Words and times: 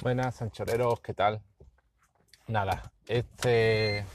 Buenas, 0.00 0.40
anchoreros, 0.42 1.00
¿qué 1.00 1.12
tal? 1.12 1.42
Nada, 2.46 2.92
este, 3.08 4.06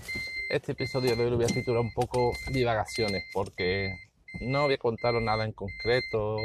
este 0.49 0.71
episodio 0.71 1.13
de 1.13 1.25
hoy 1.25 1.29
lo 1.29 1.35
voy 1.35 1.43
a 1.43 1.49
titular 1.49 1.81
un 1.81 1.91
poco 1.91 2.31
divagaciones, 2.53 3.25
porque 3.33 3.93
no 4.39 4.63
voy 4.63 4.75
a 4.75 4.77
contaros 4.77 5.21
nada 5.21 5.43
en 5.43 5.51
concreto, 5.51 6.37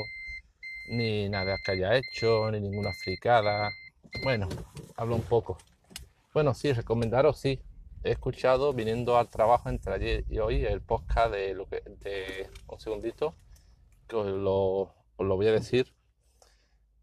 ni 0.88 1.29
nada 1.29 1.56
que 1.64 1.71
haya 1.71 1.96
hecho, 1.96 2.51
ni 2.51 2.61
ninguna 2.61 2.93
fricada. 2.93 3.71
Bueno, 4.24 4.48
hablo 4.96 5.14
un 5.14 5.22
poco. 5.22 5.56
Bueno, 6.34 6.52
sí, 6.52 6.72
recomendaros, 6.72 7.38
sí. 7.38 7.62
He 8.02 8.10
escuchado 8.10 8.72
viniendo 8.72 9.18
al 9.18 9.28
trabajo 9.28 9.68
entre 9.68 9.94
ayer 9.94 10.24
y 10.28 10.40
hoy 10.40 10.64
el 10.64 10.82
podcast 10.82 11.30
de 11.30 11.54
lo 11.54 11.68
que 11.68 11.80
de 12.00 12.50
un 12.66 12.80
segundito, 12.80 13.36
que 14.08 14.16
os 14.16 14.26
lo 14.26 15.36
voy 15.36 15.46
a 15.46 15.52
decir 15.52 15.94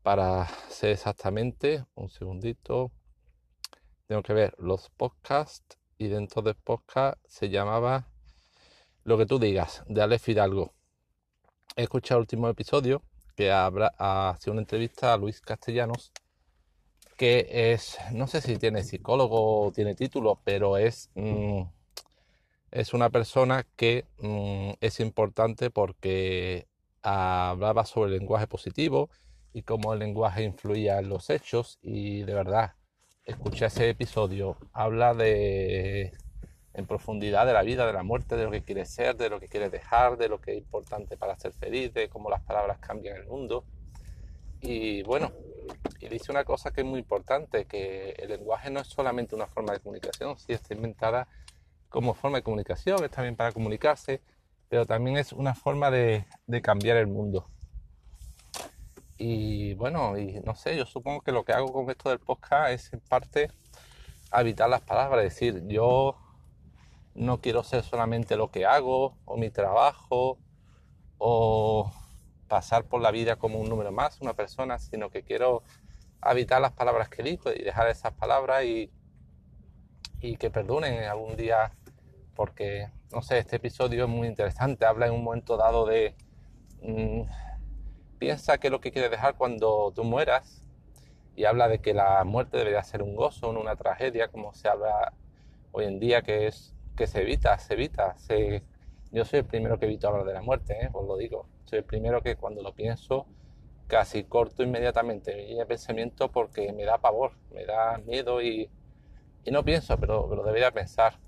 para 0.05 0.47
ser 0.69 0.91
exactamente, 0.91 1.83
un 1.95 2.11
segundito, 2.11 2.91
tengo 4.05 4.21
que 4.21 4.33
ver 4.33 4.53
los 4.59 4.91
podcasts 4.91 5.79
y 5.97 6.09
dentro 6.09 6.43
del 6.43 6.53
podcast 6.53 7.17
se 7.27 7.49
llamaba 7.49 8.07
Lo 9.03 9.17
que 9.17 9.25
tú 9.25 9.39
digas, 9.39 9.83
de 9.87 10.03
Alex 10.03 10.21
Fidalgo. 10.21 10.75
He 11.75 11.81
escuchado 11.81 12.19
el 12.19 12.25
último 12.25 12.47
episodio 12.49 13.01
que 13.35 13.51
habrá, 13.51 13.95
ha 13.97 14.37
sido 14.39 14.51
una 14.51 14.61
entrevista 14.61 15.11
a 15.11 15.17
Luis 15.17 15.41
Castellanos, 15.41 16.11
que 17.17 17.47
es, 17.49 17.97
no 18.11 18.27
sé 18.27 18.41
si 18.41 18.59
tiene 18.59 18.83
psicólogo 18.83 19.65
o 19.65 19.71
tiene 19.71 19.95
título, 19.95 20.39
pero 20.43 20.77
es, 20.77 21.09
mm, 21.15 21.63
es 22.69 22.93
una 22.93 23.09
persona 23.09 23.65
que 23.75 24.05
mm, 24.19 24.73
es 24.81 24.99
importante 24.99 25.71
porque 25.71 26.67
hablaba 27.01 27.87
sobre 27.87 28.13
el 28.13 28.19
lenguaje 28.19 28.45
positivo 28.45 29.09
y 29.55 29.61
cómo 29.61 29.93
el 29.93 29.99
lenguaje 29.99 30.43
influía 30.43 30.99
en 30.99 31.07
los 31.07 31.29
hechos 31.29 31.79
y 31.81 32.23
de 32.23 32.33
verdad 32.33 32.73
escuché 33.23 33.67
ese 33.67 33.87
episodio 33.89 34.57
habla 34.73 35.13
de 35.13 36.11
en 36.73 36.85
profundidad 36.85 37.45
de 37.45 37.53
la 37.53 37.61
vida, 37.61 37.87
de 37.87 37.93
la 37.93 38.03
muerte, 38.03 38.35
de 38.35 38.43
lo 38.43 38.51
que 38.51 38.63
quiere 38.63 38.85
ser, 38.85 39.15
de 39.15 39.29
lo 39.29 39.39
que 39.39 39.47
quiere 39.47 39.69
dejar, 39.69 40.17
de 40.17 40.27
lo 40.27 40.41
que 40.41 40.51
es 40.51 40.57
importante 40.57 41.15
para 41.15 41.39
ser 41.39 41.53
feliz, 41.53 41.93
de 41.93 42.09
cómo 42.09 42.29
las 42.29 42.41
palabras 42.41 42.79
cambian 42.79 43.15
el 43.15 43.27
mundo. 43.27 43.63
Y 44.59 45.03
bueno, 45.03 45.31
y 46.01 46.09
dice 46.09 46.33
una 46.33 46.43
cosa 46.43 46.71
que 46.71 46.81
es 46.81 46.87
muy 46.87 46.99
importante, 46.99 47.63
que 47.63 48.09
el 48.17 48.27
lenguaje 48.27 48.69
no 48.71 48.81
es 48.81 48.87
solamente 48.87 49.35
una 49.35 49.47
forma 49.47 49.71
de 49.71 49.79
comunicación, 49.79 50.37
sí 50.37 50.51
está 50.51 50.73
inventada 50.73 51.29
como 51.87 52.13
forma 52.13 52.39
de 52.39 52.43
comunicación, 52.43 53.01
es 53.05 53.11
también 53.11 53.37
para 53.37 53.53
comunicarse, 53.53 54.19
pero 54.67 54.85
también 54.85 55.15
es 55.15 55.31
una 55.31 55.55
forma 55.55 55.89
de 55.91 56.25
cambiar 56.61 56.97
el 56.97 57.07
mundo. 57.07 57.47
Y 59.17 59.73
bueno, 59.75 60.17
y 60.17 60.41
no 60.41 60.55
sé, 60.55 60.75
yo 60.75 60.85
supongo 60.85 61.21
que 61.21 61.31
lo 61.31 61.45
que 61.45 61.53
hago 61.53 61.71
con 61.71 61.89
esto 61.89 62.09
del 62.09 62.19
podcast 62.19 62.71
es 62.71 62.93
en 62.93 62.99
parte 62.99 63.49
evitar 64.33 64.69
las 64.69 64.81
palabras, 64.81 65.23
es 65.23 65.33
decir, 65.33 65.63
yo 65.67 66.17
no 67.13 67.39
quiero 67.39 67.63
ser 67.63 67.83
solamente 67.83 68.35
lo 68.35 68.51
que 68.51 68.65
hago 68.65 69.15
o 69.23 69.37
mi 69.37 69.49
trabajo 69.49 70.37
o 71.17 71.93
pasar 72.49 72.83
por 72.83 73.01
la 73.01 73.11
vida 73.11 73.37
como 73.37 73.59
un 73.59 73.69
número 73.69 73.93
más, 73.93 74.19
una 74.19 74.33
persona, 74.33 74.79
sino 74.79 75.09
que 75.09 75.23
quiero 75.23 75.63
evitar 76.29 76.59
las 76.59 76.73
palabras 76.73 77.07
que 77.07 77.23
digo 77.23 77.53
y 77.53 77.63
dejar 77.63 77.87
esas 77.87 78.11
palabras 78.13 78.65
y, 78.65 78.91
y 80.19 80.35
que 80.35 80.49
perdonen 80.49 81.05
algún 81.05 81.37
día 81.37 81.71
porque, 82.35 82.89
no 83.13 83.21
sé, 83.21 83.37
este 83.37 83.55
episodio 83.55 84.03
es 84.03 84.09
muy 84.09 84.27
interesante, 84.27 84.85
habla 84.85 85.07
en 85.07 85.13
un 85.13 85.23
momento 85.23 85.55
dado 85.55 85.85
de... 85.85 86.15
Mmm, 86.81 87.21
piensa 88.19 88.57
que 88.57 88.67
es 88.67 88.71
lo 88.71 88.81
que 88.81 88.91
quiere 88.91 89.09
dejar 89.09 89.35
cuando 89.35 89.91
tú 89.95 90.03
mueras 90.03 90.61
y 91.35 91.45
habla 91.45 91.67
de 91.67 91.79
que 91.79 91.93
la 91.93 92.23
muerte 92.23 92.57
debería 92.57 92.83
ser 92.83 93.01
un 93.01 93.15
gozo, 93.15 93.51
no 93.53 93.59
una 93.59 93.75
tragedia, 93.75 94.29
como 94.29 94.53
se 94.53 94.67
habla 94.67 95.13
hoy 95.71 95.85
en 95.85 95.99
día, 95.99 96.21
que 96.21 96.47
es 96.47 96.73
que 96.95 97.07
se 97.07 97.21
evita, 97.21 97.57
se 97.59 97.73
evita. 97.73 98.17
Se... 98.17 98.63
Yo 99.11 99.25
soy 99.25 99.39
el 99.39 99.45
primero 99.45 99.77
que 99.77 99.85
evito 99.85 100.07
hablar 100.07 100.25
de 100.25 100.33
la 100.33 100.41
muerte, 100.41 100.73
¿eh? 100.81 100.89
os 100.93 101.05
lo 101.05 101.17
digo. 101.17 101.47
Soy 101.65 101.79
el 101.79 101.85
primero 101.85 102.21
que 102.21 102.35
cuando 102.35 102.61
lo 102.61 102.73
pienso 102.73 103.27
casi 103.87 104.23
corto 104.23 104.63
inmediatamente 104.63 105.35
mi 105.35 105.63
pensamiento 105.65 106.31
porque 106.31 106.73
me 106.73 106.85
da 106.85 106.97
pavor, 106.97 107.33
me 107.53 107.65
da 107.65 107.99
miedo 107.99 108.41
y, 108.41 108.69
y 109.43 109.51
no 109.51 109.63
pienso, 109.63 109.97
pero, 109.99 110.27
pero 110.29 110.43
debería 110.43 110.71
pensar. 110.71 111.19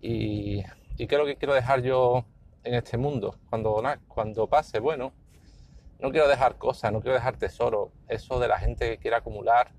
Y, 0.00 0.62
y, 0.96 1.06
qué 1.06 1.14
es 1.14 1.18
lo 1.18 1.26
que 1.26 1.36
quiero 1.36 1.54
dejar 1.54 1.82
yo 1.82 2.24
en 2.62 2.74
este 2.74 2.96
mundo 2.98 3.38
cuando, 3.48 3.82
cuando 4.06 4.46
pase? 4.46 4.78
Bueno, 4.78 5.12
no 6.04 6.10
quiero 6.10 6.28
dejar 6.28 6.58
cosas, 6.58 6.92
no 6.92 7.00
quiero 7.00 7.14
dejar 7.14 7.38
tesoro. 7.38 7.90
Eso 8.08 8.38
de 8.38 8.46
la 8.46 8.58
gente 8.58 8.90
que 8.90 8.98
quiere 8.98 9.16
acumular 9.16 9.72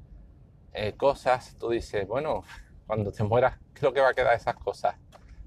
eh, 0.74 0.94
cosas, 0.98 1.56
tú 1.60 1.70
dices, 1.70 2.08
bueno, 2.08 2.44
cuando 2.88 3.12
te 3.12 3.24
mueras, 3.24 3.60
¿qué 3.76 3.76
es 3.76 3.84
lo 3.84 3.94
que 3.94 4.02
va 4.02 4.10
a 4.10 4.14
quedar 4.16 4.36
esas 4.36 4.56
cosas? 4.56 4.96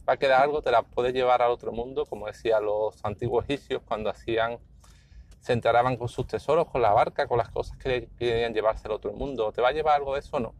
Va 0.09 0.13
a 0.13 0.17
quedar 0.19 0.41
algo, 0.41 0.63
te 0.63 0.71
las 0.71 0.85
puedes 0.85 1.13
llevar 1.13 1.43
al 1.43 1.51
otro 1.51 1.73
mundo, 1.73 2.07
como 2.07 2.29
decían 2.29 2.65
los 2.65 3.05
antiguos 3.05 3.45
egipcios 3.47 3.83
cuando 3.85 4.09
hacían, 4.09 4.61
se 5.41 5.53
enteraban 5.53 5.97
con 5.97 6.09
sus 6.09 6.29
tesoros, 6.29 6.69
con 6.69 6.81
la 6.81 6.93
barca, 6.93 7.27
con 7.27 7.39
las 7.39 7.49
cosas 7.49 7.77
que 7.77 8.09
querían 8.17 8.55
llevarse 8.55 8.87
al 8.87 8.93
otro 8.93 9.13
mundo. 9.13 9.51
¿Te 9.51 9.61
va 9.61 9.71
a 9.71 9.73
llevar 9.73 9.97
algo 9.97 10.15
de 10.15 10.21
eso? 10.21 10.39
No, 10.39 10.55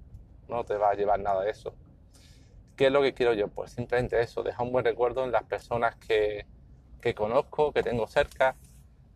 no 0.49 0.65
te 0.65 0.77
va 0.77 0.91
a 0.91 0.95
llevar 0.95 1.21
nada 1.21 1.45
de 1.45 1.53
eso. 1.53 1.75
¿Qué 2.75 2.87
es 2.87 2.93
lo 2.93 3.03
que 3.03 3.15
quiero 3.15 3.35
yo? 3.35 3.47
Pues 3.47 3.71
simplemente 3.71 4.21
eso, 4.21 4.43
dejar 4.43 4.67
un 4.67 4.73
buen 4.73 4.85
recuerdo 4.85 5.23
en 5.23 5.31
las 5.31 5.45
personas 5.45 5.95
que, 5.95 6.45
que 7.01 7.15
conozco, 7.15 7.71
que 7.73 7.85
tengo 7.85 8.09
cerca, 8.09 8.57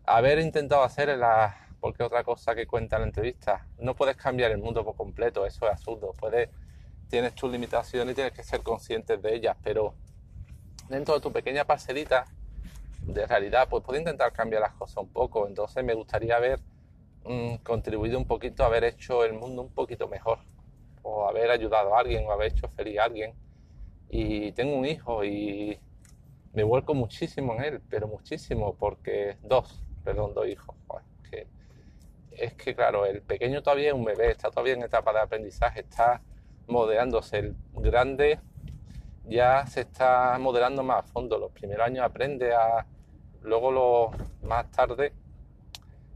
haber 0.05 0.39
intentado 0.39 0.83
hacer 0.83 1.17
la 1.17 1.63
porque 1.83 2.05
otra 2.05 2.23
cosa 2.23 2.55
que 2.55 2.65
cuenta 2.65 2.99
la 2.99 3.07
entrevista. 3.07 3.67
No 3.79 3.97
puedes 3.97 4.17
cambiar 4.17 4.53
el 4.53 4.59
mundo 4.59 4.85
por 4.85 4.95
completo 4.95 5.45
eso 5.45 5.67
es 5.67 5.73
absurdo. 5.73 6.13
Puedes 6.13 6.49
tienes 7.09 7.35
tus 7.35 7.51
limitaciones 7.51 8.13
y 8.13 8.15
tienes 8.15 8.33
que 8.33 8.43
ser 8.43 8.63
conscientes 8.63 9.21
de 9.21 9.35
ellas 9.35 9.57
pero 9.63 9.93
dentro 10.89 11.15
de 11.15 11.21
tu 11.21 11.31
pequeña 11.31 11.65
parcelita 11.65 12.25
de 13.03 13.27
realidad 13.27 13.69
pues 13.69 13.83
puedes 13.85 14.01
intentar 14.01 14.33
cambiar 14.33 14.63
las 14.63 14.73
cosas 14.75 14.99
un 14.99 15.09
poco. 15.09 15.49
Entonces 15.49 15.85
me 15.85 15.95
gustaría 15.95 16.37
haber 16.37 16.61
mmm, 17.25 17.57
contribuido 17.65 18.17
un 18.17 18.27
poquito 18.27 18.65
haber 18.65 18.85
hecho 18.85 19.25
el 19.25 19.33
mundo 19.33 19.63
un 19.63 19.71
poquito 19.75 20.07
mejor 20.09 20.39
o 21.03 21.29
haber 21.29 21.51
ayudado 21.51 21.97
a 21.97 22.01
alguien 22.01 22.25
o 22.27 22.33
haber 22.33 22.53
hecho 22.53 22.69
feliz 22.69 22.99
a 23.01 23.05
alguien. 23.05 23.35
Y 24.09 24.53
tengo 24.53 24.77
un 24.77 24.87
hijo 24.87 25.25
y 25.25 25.81
me 26.53 26.63
vuelco 26.63 26.95
muchísimo 26.95 27.55
en 27.55 27.65
él 27.65 27.83
pero 27.91 28.07
muchísimo 28.07 28.77
porque 28.79 29.37
dos 29.43 29.83
perdón, 30.05 30.35
dos 30.35 30.47
hijos. 30.47 30.77
que, 31.31 31.47
es 32.33 32.55
que, 32.55 32.75
claro, 32.75 33.07
el 33.07 33.23
pequeño 33.23 33.63
todavía 33.63 33.89
es 33.89 33.95
un 33.95 34.05
bebé, 34.05 34.31
está 34.31 34.51
todavía 34.51 34.75
en 34.75 34.83
etapa 34.83 35.13
de 35.13 35.21
aprendizaje, 35.21 35.81
está 35.81 36.23
modelándose. 36.67 37.39
El 37.39 37.57
grande 37.75 38.41
ya 39.25 39.67
se 39.67 39.83
está 39.83 40.37
modelando 40.39 40.83
más 40.83 41.01
a 41.01 41.03
fondo. 41.03 41.39
Los 41.39 41.53
primeros 41.53 41.87
años 41.87 42.05
aprende 42.05 42.55
a. 42.55 42.87
Luego, 43.43 43.73
lo, 43.73 44.11
más 44.43 44.71
tarde. 44.71 45.13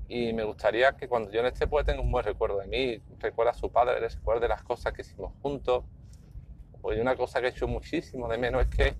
Y 0.08 0.32
me 0.32 0.44
gustaría 0.44 0.92
que 0.92 1.08
cuando 1.08 1.30
yo 1.32 1.40
en 1.40 1.46
este 1.46 1.66
pueblo 1.66 1.84
tenga 1.84 2.00
un 2.00 2.12
buen 2.12 2.24
recuerdo 2.24 2.58
de 2.58 2.68
mí, 2.68 3.02
recuerda 3.18 3.50
a 3.50 3.54
su 3.54 3.72
padre, 3.72 3.98
recuerde 3.98 4.46
las 4.46 4.62
cosas 4.62 4.92
que 4.92 5.02
hicimos 5.02 5.32
juntos. 5.42 5.84
Hoy 6.82 7.00
una 7.00 7.16
cosa 7.16 7.40
que 7.40 7.48
he 7.48 7.50
hecho 7.50 7.66
muchísimo 7.66 8.28
de 8.28 8.38
menos 8.38 8.62
es 8.62 8.68
que 8.68 8.94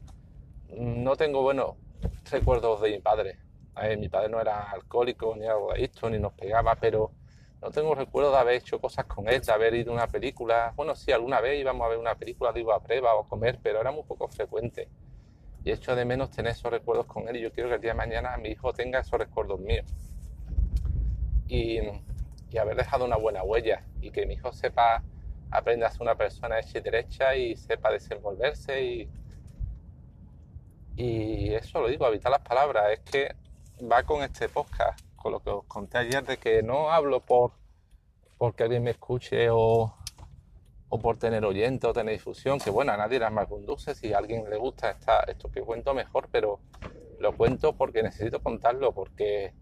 no 0.77 1.15
tengo 1.15 1.43
buenos 1.43 1.77
recuerdos 2.29 2.81
de 2.83 2.91
mi 2.91 2.99
padre 2.99 3.46
mi 3.99 4.09
padre 4.09 4.29
no 4.29 4.41
era 4.41 4.71
alcohólico 4.71 5.35
ni 5.37 5.47
algo 5.47 5.73
de 5.73 5.85
esto, 5.85 6.09
ni 6.09 6.19
nos 6.19 6.33
pegaba, 6.33 6.75
pero 6.77 7.13
no 7.61 7.71
tengo 7.71 7.95
recuerdo 7.95 8.31
de 8.31 8.39
haber 8.39 8.55
hecho 8.57 8.81
cosas 8.81 9.07
con 9.07 9.29
él, 9.29 9.41
de 9.41 9.53
haber 9.53 9.75
ido 9.75 9.93
a 9.93 9.95
una 9.95 10.07
película. 10.07 10.73
Bueno, 10.77 10.95
sí, 10.95 11.13
alguna 11.13 11.41
vez 11.41 11.61
íbamos 11.61 11.85
a 11.85 11.89
ver 11.89 11.99
una 11.99 12.15
película, 12.15 12.53
digo, 12.53 12.73
a 12.73 12.83
prueba 12.83 13.15
o 13.15 13.23
a 13.25 13.29
comer, 13.29 13.59
pero 13.63 13.81
era 13.81 13.91
muy 13.91 14.05
poco 14.05 14.29
frecuente. 14.29 14.89
Y 15.65 15.73
hecho 15.73 15.97
de 15.97 16.05
menos 16.05 16.31
tener 16.31 16.53
esos 16.53 16.71
recuerdos 16.71 17.07
con 17.07 17.29
él 17.29 17.37
y 17.37 17.41
yo 17.41 17.53
quiero 17.53 17.69
que 17.69 17.77
el 17.77 17.81
día 17.81 17.91
de 17.93 17.97
mañana 17.97 18.37
mi 18.37 18.51
hijo 18.51 18.73
tenga 18.73 19.01
esos 19.01 19.19
recuerdos 19.19 19.59
míos. 19.59 19.87
Y, 21.49 21.79
y 22.51 22.59
haber 22.59 22.77
dejado 22.77 23.05
una 23.05 23.17
buena 23.17 23.43
huella 23.43 23.85
y 24.01 24.11
que 24.11 24.27
mi 24.27 24.35
hijo 24.35 24.53
sepa, 24.53 25.03
aprenda 25.51 25.89
a 25.89 25.91
ser 25.91 26.03
una 26.03 26.15
persona 26.15 26.61
hecha 26.61 26.79
y 26.79 26.83
derecha 26.83 27.37
y 27.37 27.57
sepa 27.57 27.91
desenvolverse 27.91 28.83
y, 28.83 29.09
y 30.97 31.55
eso 31.55 31.81
lo 31.81 31.89
digo, 31.89 32.07
evitar 32.07 32.31
las 32.31 32.43
palabras. 32.43 32.93
Es 32.93 33.01
que 33.01 33.35
va 33.81 34.03
con 34.05 34.23
este 34.23 34.49
podcast, 34.49 35.01
con 35.17 35.33
lo 35.33 35.41
que 35.41 35.51
os 35.51 35.65
conté 35.65 35.99
ayer, 35.99 36.25
de 36.25 36.39
que 36.39 36.63
no 36.63 36.91
hablo 36.91 37.21
por 37.21 37.53
porque 38.39 38.65
alguien 38.65 38.83
me 38.83 38.91
escuche 38.91 39.49
o, 39.51 39.95
o 40.89 40.99
por 40.99 41.17
tener 41.17 41.45
oyente 41.45 41.87
o 41.87 41.93
tener 41.93 42.15
difusión, 42.15 42.59
que 42.59 42.71
bueno, 42.71 42.93
a 42.93 42.97
nadie 42.97 43.19
las 43.19 43.33
mal 43.33 43.49
conduce, 43.49 43.95
si 43.95 44.13
a 44.13 44.19
alguien 44.19 44.49
le 44.49 44.57
gusta 44.57 44.91
esta, 44.91 45.21
esto 45.21 45.51
que 45.51 45.63
cuento 45.63 45.95
mejor, 45.95 46.29
pero 46.31 46.61
lo 47.19 47.35
cuento 47.37 47.75
porque 47.75 48.03
necesito 48.03 48.43
contarlo, 48.43 48.93
porque 48.93 49.55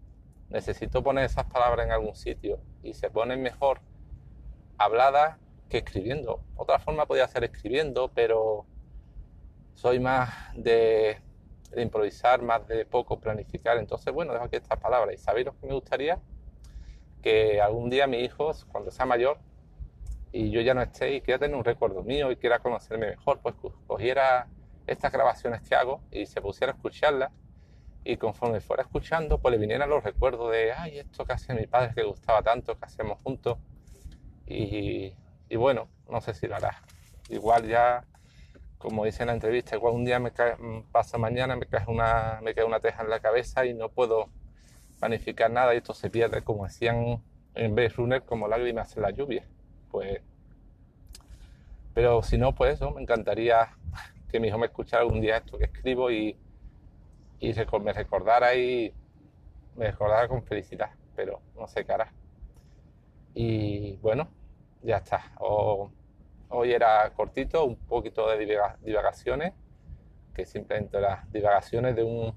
necesito 0.49 1.03
poner 1.03 1.25
esas 1.25 1.45
palabras 1.45 1.85
en 1.85 1.91
algún 1.93 2.15
sitio 2.15 2.59
y 2.83 2.93
se 2.93 3.09
ponen 3.09 3.41
mejor 3.41 3.79
habladas 4.77 5.37
que 5.69 5.79
escribiendo. 5.79 6.41
Otra 6.55 6.79
forma 6.79 7.05
podría 7.05 7.27
ser 7.27 7.45
escribiendo, 7.45 8.11
pero 8.13 8.65
soy 9.73 9.99
más 9.99 10.29
de 10.53 11.21
de 11.75 11.83
improvisar, 11.83 12.41
más 12.41 12.67
de 12.67 12.85
poco 12.85 13.19
planificar. 13.19 13.77
Entonces, 13.77 14.13
bueno, 14.13 14.33
dejo 14.33 14.45
aquí 14.45 14.55
estas 14.55 14.79
palabras. 14.79 15.15
¿Y 15.15 15.17
sabéis 15.17 15.45
lo 15.45 15.59
que 15.59 15.67
me 15.67 15.73
gustaría? 15.73 16.19
Que 17.21 17.61
algún 17.61 17.89
día 17.89 18.07
mi 18.07 18.19
hijo, 18.19 18.51
cuando 18.71 18.91
sea 18.91 19.05
mayor 19.05 19.39
y 20.31 20.51
yo 20.51 20.61
ya 20.61 20.73
no 20.73 20.81
esté 20.81 21.13
y 21.15 21.21
quiera 21.21 21.39
tener 21.39 21.55
un 21.55 21.63
recuerdo 21.63 22.03
mío 22.03 22.31
y 22.31 22.35
quiera 22.35 22.59
conocerme 22.59 23.07
mejor, 23.07 23.39
pues 23.39 23.55
cogiera 23.87 24.47
estas 24.87 25.11
grabaciones 25.11 25.61
que 25.61 25.75
hago 25.75 26.01
y 26.11 26.25
se 26.25 26.41
pusiera 26.41 26.73
a 26.73 26.75
escucharlas 26.75 27.31
y 28.03 28.17
conforme 28.17 28.61
fuera 28.61 28.83
escuchando, 28.83 29.39
pues 29.39 29.51
le 29.51 29.57
vinieran 29.57 29.89
los 29.89 30.03
recuerdos 30.03 30.51
de, 30.51 30.71
ay, 30.71 30.99
esto 30.99 31.25
que 31.25 31.33
hacía 31.33 31.55
mi 31.55 31.65
padre 31.65 31.91
que 31.95 32.03
gustaba 32.03 32.43
tanto, 32.43 32.77
que 32.77 32.85
hacemos 32.85 33.19
juntos. 33.23 33.57
Y, 34.45 35.15
y, 35.49 35.55
bueno, 35.55 35.89
no 36.07 36.21
sé 36.21 36.35
si 36.35 36.47
lo 36.47 36.55
hará. 36.55 36.83
Igual 37.29 37.67
ya, 37.67 38.05
como 38.85 39.05
dice 39.05 39.23
en 39.23 39.27
la 39.27 39.33
entrevista, 39.33 39.75
igual 39.75 39.95
un 39.95 40.05
día 40.05 40.19
me 40.19 40.31
cae, 40.31 40.55
pasa 40.91 41.17
mañana, 41.17 41.55
me 41.55 41.65
cae, 41.65 41.85
una, 41.87 42.39
me 42.43 42.53
cae 42.53 42.63
una 42.65 42.79
teja 42.79 43.03
en 43.03 43.09
la 43.09 43.19
cabeza 43.19 43.65
y 43.65 43.73
no 43.73 43.89
puedo 43.89 44.29
planificar 44.99 45.51
nada 45.51 45.73
y 45.73 45.77
esto 45.77 45.93
se 45.93 46.09
pierde, 46.09 46.43
como 46.43 46.65
decían 46.65 47.21
en 47.55 47.75
vez 47.75 47.95
Runner, 47.95 48.23
como 48.23 48.47
lágrimas 48.47 48.95
en 48.95 49.03
la 49.03 49.11
lluvia. 49.11 49.43
Pues, 49.91 50.21
pero 51.93 52.21
si 52.23 52.37
no, 52.37 52.53
pues 52.53 52.75
eso, 52.75 52.91
me 52.91 53.01
encantaría 53.01 53.69
que 54.31 54.39
mi 54.39 54.49
hijo 54.49 54.57
me 54.57 54.67
escuchara 54.67 55.03
algún 55.03 55.21
día 55.21 55.37
esto 55.37 55.57
que 55.57 55.65
escribo 55.65 56.11
y 56.11 56.37
y 57.39 57.53
me 57.79 57.93
recordara 57.93 58.55
y 58.55 58.93
me 59.75 59.91
recordara 59.91 60.27
con 60.27 60.43
felicidad, 60.43 60.91
pero 61.15 61.41
no 61.55 61.67
sé 61.67 61.85
hará. 61.87 62.11
Y 63.33 63.97
bueno, 63.97 64.29
ya 64.81 64.97
está. 64.97 65.31
Hoy 66.49 66.73
era 66.73 67.09
cortito, 67.15 67.65
un 67.65 67.75
poquito 67.75 68.29
de 68.29 68.73
divagaciones, 68.83 69.53
que 70.33 70.45
simplemente 70.45 70.99
las 70.99 71.31
divagaciones 71.31 71.95
de 71.95 72.03
un, 72.03 72.35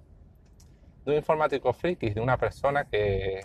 de 1.05 1.13
un 1.13 1.17
informático 1.17 1.73
friki, 1.73 2.11
de 2.11 2.21
una 2.21 2.37
persona 2.37 2.85
que, 2.85 3.41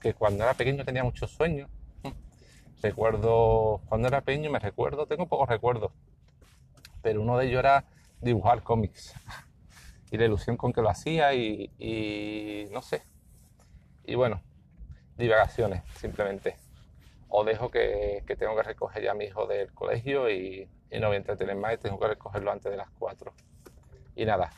que 0.00 0.14
cuando 0.14 0.44
era 0.44 0.54
pequeño 0.54 0.84
tenía 0.84 1.04
muchos 1.04 1.30
sueños. 1.30 1.68
Recuerdo, 2.82 3.82
cuando 3.88 4.08
era 4.08 4.22
pequeño 4.22 4.50
me 4.50 4.58
recuerdo, 4.58 5.06
tengo 5.06 5.26
pocos 5.26 5.48
recuerdos, 5.48 5.92
pero 7.02 7.20
uno 7.20 7.36
de 7.36 7.46
ellos 7.46 7.58
era 7.58 7.84
dibujar 8.20 8.62
cómics 8.62 9.14
y 10.10 10.16
la 10.16 10.24
ilusión 10.24 10.56
con 10.56 10.72
que 10.72 10.80
lo 10.80 10.88
hacía 10.88 11.34
y, 11.34 12.68
no 12.72 12.82
sé. 12.82 13.02
Y 14.04 14.14
bueno, 14.14 14.42
divagaciones 15.16 15.82
simplemente. 15.96 16.56
O 17.30 17.44
dejo 17.44 17.70
que, 17.70 18.22
tengo 18.38 18.56
que 18.56 18.62
recoger 18.62 19.02
ya 19.02 19.12
a 19.12 19.14
mi 19.14 19.24
hijo 19.24 19.46
del 19.46 19.72
colegio 19.72 20.30
y, 20.30 20.68
no 20.90 21.06
voy 21.06 21.14
a 21.14 21.18
entretener 21.18 21.56
más 21.56 21.74
y 21.74 21.78
tengo 21.78 21.98
que 21.98 22.08
recogerlo 22.08 22.50
antes 22.50 22.70
de 22.70 22.76
las 22.76 22.90
4. 22.98 23.32
Y 24.16 24.24
nada, 24.24 24.50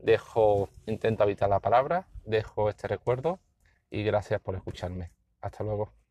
dejo, 0.00 0.70
intento 0.86 1.24
evitar 1.24 1.48
la 1.48 1.60
palabra, 1.60 2.08
dejo 2.24 2.70
este 2.70 2.88
recuerdo 2.88 3.38
y 3.90 4.02
gracias 4.02 4.40
por 4.40 4.54
escucharme. 4.56 5.12
Hasta 5.40 5.62
luego. 5.62 6.03